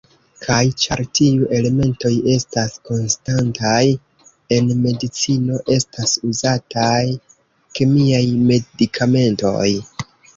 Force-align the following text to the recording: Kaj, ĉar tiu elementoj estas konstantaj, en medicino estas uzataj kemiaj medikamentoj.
Kaj, 0.43 0.61
ĉar 0.83 1.01
tiu 1.17 1.47
elementoj 1.57 2.11
estas 2.35 2.77
konstantaj, 2.89 3.81
en 4.57 4.71
medicino 4.85 5.59
estas 5.75 6.15
uzataj 6.31 7.03
kemiaj 7.81 8.23
medikamentoj. 8.53 9.69